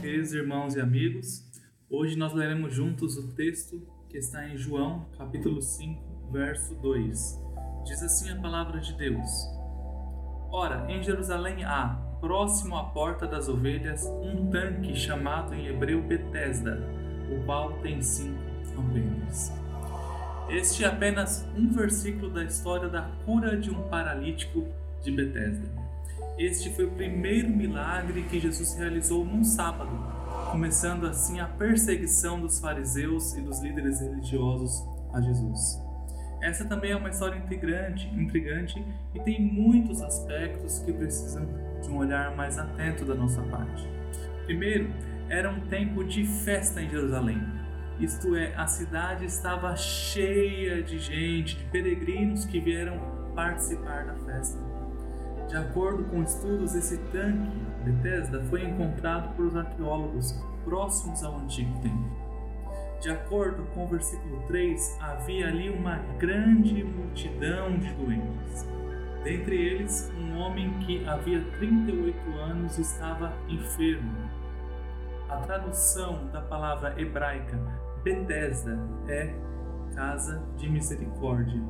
queridos 0.00 0.32
irmãos 0.32 0.74
e 0.74 0.80
amigos. 0.80 1.44
Hoje 1.88 2.18
nós 2.18 2.32
leremos 2.32 2.74
juntos 2.74 3.16
o 3.16 3.28
texto 3.28 3.80
que 4.08 4.18
está 4.18 4.48
em 4.48 4.56
João, 4.56 5.06
capítulo 5.16 5.62
5, 5.62 6.32
verso 6.32 6.74
2. 6.74 7.40
Diz 7.84 8.02
assim 8.02 8.30
a 8.30 8.40
palavra 8.40 8.80
de 8.80 8.92
Deus: 8.94 9.30
Ora, 10.50 10.90
em 10.90 11.00
Jerusalém 11.00 11.62
há, 11.62 11.94
próximo 12.20 12.76
à 12.76 12.84
porta 12.86 13.24
das 13.24 13.48
ovelhas, 13.48 14.04
um 14.20 14.50
tanque 14.50 14.96
chamado 14.96 15.54
em 15.54 15.68
hebreu 15.68 16.02
Betesda, 16.02 16.82
o 17.30 17.44
qual 17.44 17.72
tem 17.74 18.02
cinco 18.02 18.42
alpendres. 18.76 19.52
Este 20.48 20.82
é 20.82 20.88
apenas 20.88 21.46
um 21.56 21.70
versículo 21.70 22.30
da 22.30 22.42
história 22.42 22.88
da 22.88 23.02
cura 23.24 23.56
de 23.56 23.70
um 23.70 23.88
paralítico 23.88 24.66
de 25.04 25.12
Betesda. 25.12 25.85
Este 26.38 26.68
foi 26.74 26.84
o 26.84 26.90
primeiro 26.90 27.48
milagre 27.48 28.22
que 28.24 28.38
Jesus 28.38 28.74
realizou 28.74 29.24
num 29.24 29.42
sábado, 29.42 29.90
começando 30.50 31.06
assim 31.06 31.40
a 31.40 31.46
perseguição 31.46 32.38
dos 32.38 32.60
fariseus 32.60 33.34
e 33.34 33.40
dos 33.40 33.60
líderes 33.60 34.00
religiosos 34.00 34.84
a 35.14 35.20
Jesus. 35.22 35.80
Essa 36.42 36.66
também 36.66 36.90
é 36.90 36.96
uma 36.96 37.08
história 37.08 37.38
intrigante, 37.38 38.06
intrigante 38.08 38.84
e 39.14 39.20
tem 39.20 39.40
muitos 39.40 40.02
aspectos 40.02 40.78
que 40.80 40.92
precisam 40.92 41.46
de 41.80 41.88
um 41.88 41.96
olhar 41.96 42.36
mais 42.36 42.58
atento 42.58 43.06
da 43.06 43.14
nossa 43.14 43.40
parte. 43.44 43.88
Primeiro, 44.44 44.92
era 45.30 45.50
um 45.50 45.60
tempo 45.68 46.04
de 46.04 46.24
festa 46.26 46.82
em 46.82 46.90
Jerusalém. 46.90 47.40
Isto 47.98 48.36
é, 48.36 48.54
a 48.56 48.66
cidade 48.66 49.24
estava 49.24 49.74
cheia 49.74 50.82
de 50.82 50.98
gente, 50.98 51.56
de 51.56 51.64
peregrinos 51.64 52.44
que 52.44 52.60
vieram 52.60 53.00
participar 53.34 54.04
da 54.04 54.14
festa. 54.16 54.58
De 55.56 55.62
acordo 55.62 56.04
com 56.10 56.22
estudos, 56.22 56.74
esse 56.74 56.98
tanque, 57.10 57.50
Bethesda, 57.82 58.42
foi 58.50 58.62
encontrado 58.62 59.34
por 59.34 59.56
arqueólogos 59.56 60.32
próximos 60.66 61.24
ao 61.24 61.38
antigo 61.38 61.72
templo. 61.80 62.10
De 63.00 63.08
acordo 63.08 63.62
com 63.72 63.84
o 63.84 63.88
versículo 63.88 64.42
3, 64.48 64.98
havia 65.00 65.48
ali 65.48 65.70
uma 65.70 65.96
grande 66.18 66.84
multidão 66.84 67.74
de 67.78 67.90
doentes. 67.94 68.66
Dentre 69.24 69.56
eles, 69.56 70.12
um 70.18 70.36
homem 70.36 70.70
que 70.80 71.02
havia 71.08 71.42
38 71.52 72.18
anos 72.38 72.76
estava 72.76 73.32
enfermo. 73.48 74.12
A 75.26 75.38
tradução 75.38 76.26
da 76.34 76.42
palavra 76.42 77.00
hebraica 77.00 77.58
Bethesda 78.04 78.78
é 79.08 79.34
casa 79.94 80.46
de 80.58 80.68
misericórdia 80.68 81.62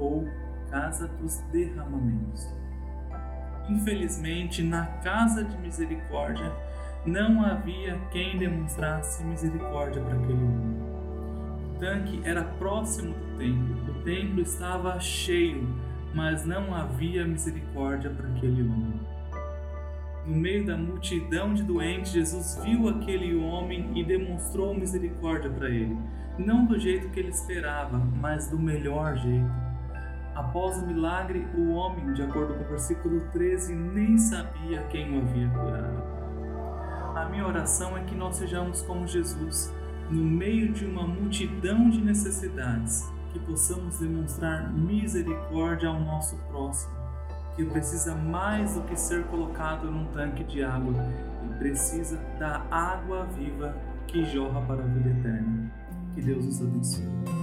ou 0.00 0.26
casa 0.68 1.06
dos 1.06 1.36
derramamentos. 1.52 2.58
Infelizmente, 3.70 4.64
na 4.64 4.84
casa 4.84 5.44
de 5.44 5.56
misericórdia 5.58 6.52
não 7.06 7.44
havia 7.44 7.96
quem 8.10 8.36
demonstrasse 8.36 9.22
misericórdia 9.24 10.02
para 10.02 10.14
aquele 10.14 10.42
homem. 10.42 10.76
O 11.76 11.78
tanque 11.78 12.20
era 12.24 12.42
próximo 12.42 13.14
do 13.14 13.38
templo, 13.38 13.92
o 13.92 14.02
templo 14.02 14.40
estava 14.40 14.98
cheio, 14.98 15.68
mas 16.12 16.44
não 16.44 16.74
havia 16.74 17.24
misericórdia 17.24 18.10
para 18.10 18.28
aquele 18.28 18.62
homem. 18.62 19.00
No 20.26 20.36
meio 20.36 20.66
da 20.66 20.76
multidão 20.76 21.54
de 21.54 21.62
doentes, 21.62 22.12
Jesus 22.12 22.60
viu 22.64 22.88
aquele 22.88 23.36
homem 23.36 23.92
e 23.94 24.04
demonstrou 24.04 24.74
misericórdia 24.74 25.48
para 25.48 25.70
ele, 25.70 25.96
não 26.36 26.66
do 26.66 26.78
jeito 26.78 27.08
que 27.10 27.20
ele 27.20 27.30
esperava, 27.30 27.98
mas 27.98 28.50
do 28.50 28.58
melhor 28.58 29.16
jeito 29.16 29.69
Após 30.34 30.76
o 30.78 30.86
milagre, 30.86 31.46
o 31.56 31.70
homem, 31.72 32.12
de 32.12 32.22
acordo 32.22 32.54
com 32.54 32.64
o 32.64 32.68
versículo 32.68 33.20
13, 33.32 33.74
nem 33.74 34.16
sabia 34.16 34.82
quem 34.84 35.18
o 35.18 35.22
havia 35.22 35.48
curado. 35.48 36.20
A 37.16 37.28
minha 37.28 37.46
oração 37.46 37.96
é 37.96 38.04
que 38.04 38.14
nós 38.14 38.36
sejamos 38.36 38.82
como 38.82 39.06
Jesus, 39.06 39.74
no 40.08 40.22
meio 40.22 40.72
de 40.72 40.84
uma 40.84 41.06
multidão 41.06 41.90
de 41.90 42.00
necessidades, 42.00 43.10
que 43.32 43.38
possamos 43.40 43.98
demonstrar 43.98 44.72
misericórdia 44.72 45.88
ao 45.88 46.00
nosso 46.00 46.36
próximo, 46.48 46.94
que 47.56 47.64
precisa 47.64 48.14
mais 48.14 48.74
do 48.74 48.82
que 48.82 48.98
ser 48.98 49.24
colocado 49.24 49.90
num 49.90 50.06
tanque 50.06 50.44
de 50.44 50.62
água, 50.62 50.94
e 51.44 51.58
precisa 51.58 52.16
da 52.38 52.62
água 52.70 53.24
viva 53.26 53.74
que 54.06 54.24
jorra 54.24 54.60
para 54.62 54.82
a 54.82 54.86
vida 54.86 55.10
eterna. 55.10 55.70
Que 56.14 56.22
Deus 56.22 56.44
os 56.46 56.60
abençoe. 56.60 57.39